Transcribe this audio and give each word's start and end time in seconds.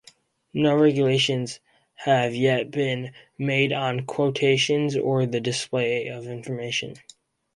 No 0.55 0.73
regulations 0.75 1.59
have 2.05 2.33
yet 2.33 2.71
been 2.71 3.13
made 3.37 3.71
on 3.71 4.07
quotations 4.07 4.97
or 4.97 5.27
the 5.27 5.39
display 5.39 6.07
of 6.07 6.25
information. 6.25 6.95